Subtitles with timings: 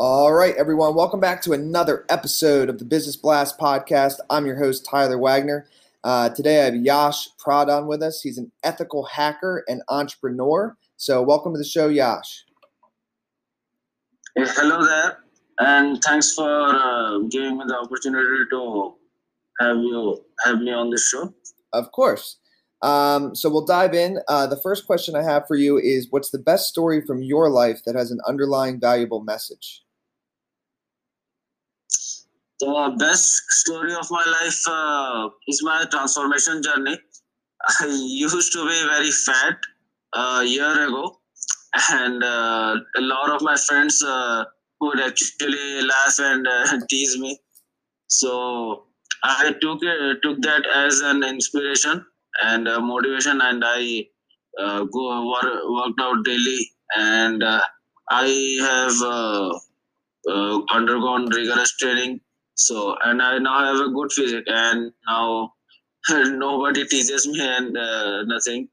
[0.00, 4.20] All right, everyone, welcome back to another episode of the Business Blast podcast.
[4.30, 5.66] I'm your host, Tyler Wagner.
[6.04, 8.20] Uh, today I have Yash Pradhan with us.
[8.22, 10.76] He's an ethical hacker and entrepreneur.
[10.98, 12.44] So, welcome to the show, Yash.
[14.36, 15.18] Hey, hello there,
[15.58, 18.94] and thanks for uh, giving me the opportunity to
[19.58, 21.34] have you have me on the show.
[21.72, 22.38] Of course.
[22.82, 24.20] Um, so we'll dive in.
[24.28, 27.50] Uh, the first question I have for you is What's the best story from your
[27.50, 29.82] life that has an underlying valuable message?
[32.60, 36.98] The best story of my life uh, is my transformation journey.
[37.80, 39.58] I used to be very fat
[40.14, 41.20] a year ago,
[41.90, 44.44] and uh, a lot of my friends uh,
[44.80, 47.38] would actually laugh and uh, tease me.
[48.08, 48.86] So
[49.22, 49.80] I took
[50.22, 52.04] took that as an inspiration
[52.42, 54.06] and motivation, and I
[54.58, 57.60] uh, go work, worked out daily, and uh,
[58.10, 62.20] I have uh, undergone rigorous training
[62.58, 65.54] so, and I now have a good physique, and now
[66.10, 68.68] nobody teases me and uh, nothing.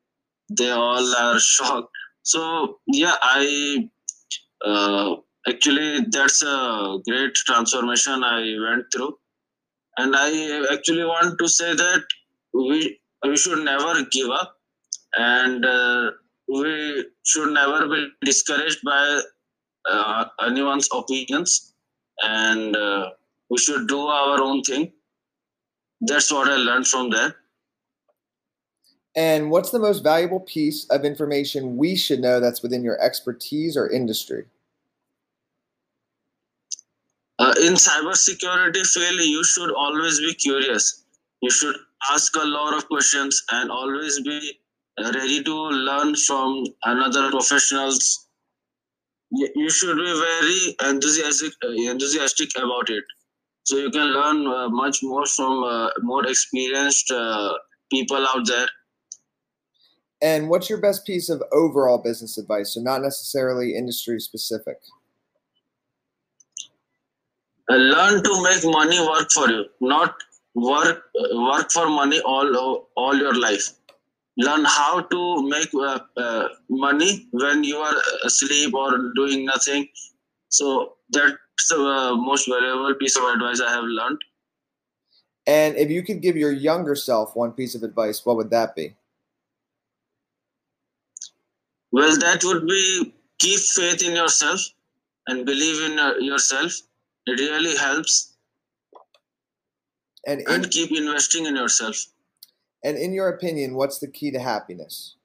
[0.49, 1.91] They all are shocked.
[2.23, 3.87] So, yeah, I
[4.65, 5.15] uh,
[5.47, 9.19] actually that's a great transformation I went through,
[9.97, 12.03] and I actually want to say that
[12.55, 14.57] we we should never give up,
[15.15, 16.09] and uh,
[16.47, 19.21] we should never be discouraged by
[19.87, 21.75] uh, anyone's opinions,
[22.23, 23.09] and uh,
[23.49, 24.91] we should do our own thing.
[26.01, 27.35] That's what i learned from there.
[29.15, 33.77] And what's the most valuable piece of information we should know that's within your expertise
[33.77, 34.45] or industry?
[37.39, 41.03] Uh, in cybersecurity field you should always be curious.
[41.41, 41.75] You should
[42.11, 44.59] ask a lot of questions and always be
[44.99, 48.27] ready to learn from another professionals.
[49.31, 53.03] You should be very enthusiastic enthusiastic about it
[53.65, 57.53] so you can learn uh, much more from uh, more experienced uh,
[57.91, 58.67] people out there.
[60.21, 62.75] And what's your best piece of overall business advice?
[62.75, 64.77] So not necessarily industry specific.
[67.69, 70.13] Uh, learn to make money work for you not
[70.53, 73.73] work uh, work for money all all your life.
[74.37, 77.95] Learn how to make uh, money when you are
[78.25, 79.87] asleep or doing nothing.
[80.49, 81.37] So that
[81.69, 84.19] the uh, most valuable piece of advice I have learned.
[85.47, 88.75] And if you could give your younger self one piece of advice, what would that
[88.75, 88.95] be?
[91.91, 94.59] Well, that would be keep faith in yourself
[95.27, 96.73] and believe in uh, yourself.
[97.27, 98.33] It really helps.
[100.27, 101.95] And, in, and keep investing in yourself.
[102.83, 105.15] And in your opinion, what's the key to happiness?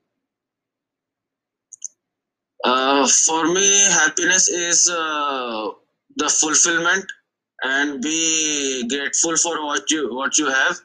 [2.62, 5.70] Uh, for me, happiness is uh,
[6.16, 7.04] the fulfillment
[7.62, 10.78] and be grateful for what you what you have.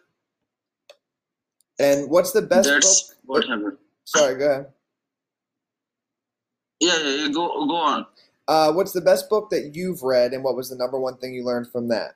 [1.79, 3.17] And what's the best that's book?
[3.25, 3.77] what happened.
[4.05, 4.67] Sorry go ahead.
[6.79, 8.05] Yeah, yeah, yeah go go on.
[8.47, 11.33] Uh, what's the best book that you've read and what was the number one thing
[11.33, 12.15] you learned from that?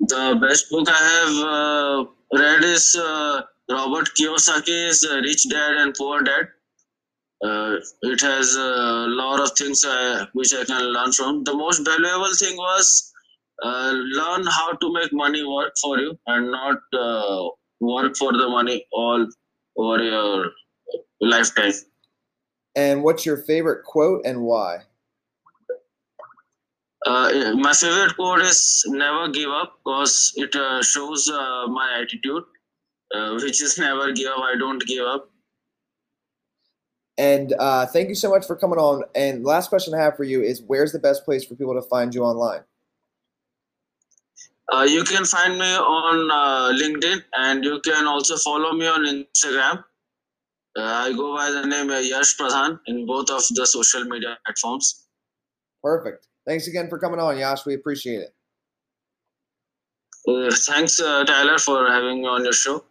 [0.00, 2.04] The best book i have uh,
[2.38, 3.40] read is uh,
[3.70, 6.48] robert kiyosaki's uh, rich dad and poor dad
[7.42, 11.44] uh, it has a lot of things uh, which I can learn from.
[11.44, 13.12] The most valuable thing was
[13.62, 17.48] uh, learn how to make money work for you and not uh,
[17.80, 19.26] work for the money all
[19.76, 20.50] over your
[21.20, 21.72] lifetime.
[22.76, 24.78] And what's your favorite quote and why?
[27.06, 32.44] Uh, my favorite quote is never give up because it uh, shows my attitude,
[33.42, 34.38] which is never give up.
[34.38, 35.28] I don't give up
[37.16, 39.04] and uh, thank you so much for coming on.
[39.14, 41.82] And last question I have for you is where's the best place for people to
[41.82, 42.62] find you online?
[44.72, 49.04] Uh, you can find me on uh, LinkedIn and you can also follow me on
[49.04, 49.84] Instagram.
[50.76, 55.06] Uh, I go by the name Yash Pradhan in both of the social media platforms.
[55.82, 56.26] Perfect.
[56.46, 57.64] Thanks again for coming on, Yash.
[57.64, 58.34] We appreciate it.
[60.26, 62.82] Uh, thanks, uh, Tyler, for having me on your show.